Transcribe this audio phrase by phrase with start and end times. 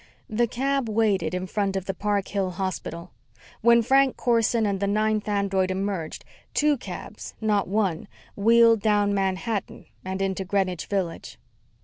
[0.31, 3.11] The cab waited, in front of the Park Hill Hospital.
[3.61, 9.85] When Frank Corson and the ninth android emerged, two cabs, not one, wheeled down Manhattan
[10.03, 11.37] and into Greenwich Village.